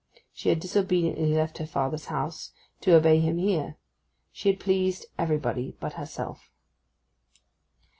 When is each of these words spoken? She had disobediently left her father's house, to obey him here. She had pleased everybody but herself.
She 0.33 0.49
had 0.49 0.59
disobediently 0.59 1.27
left 1.35 1.59
her 1.59 1.67
father's 1.67 2.05
house, 2.07 2.53
to 2.79 2.95
obey 2.95 3.19
him 3.19 3.37
here. 3.37 3.77
She 4.31 4.49
had 4.49 4.59
pleased 4.59 5.05
everybody 5.19 5.77
but 5.79 5.93
herself. 5.93 6.49